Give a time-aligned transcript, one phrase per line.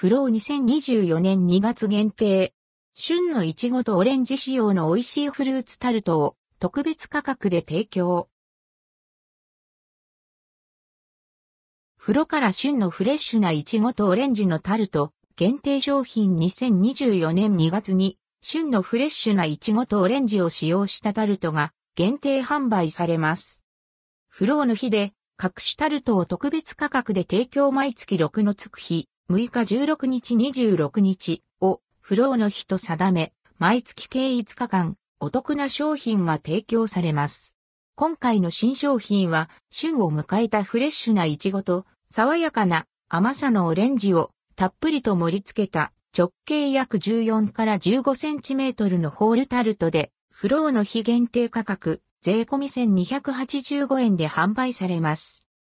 [0.00, 2.54] フロー2024年2月限定。
[2.94, 8.30] 旬のイチゴとオレンジ仕様の美味しいフルーツタルトを特別価格で提供。
[11.98, 23.62] 風呂から旬のフレッシュなイチゴとオレンジのタルト、限定商品2024年2月に、旬のフレッシュなイチゴとオレンジを使用したタルトが限定販売されます。
[24.28, 37.54] フローの日で、各種タルトを特別価格で提供毎月6のつく日、6日16日26日をフローの日と定め、毎月計5日間、お得な商品が提供されます。
[37.94, 52.56] 今回の新商品は、旬を迎えたフレッシュなイチゴと、爽やかな甘さのオレンジをたっぷりと盛り付けた直径約14から15センチメートルのホールタルトで、フローの非限定価格、税込
[53.22, 55.46] 1285円で販売されます。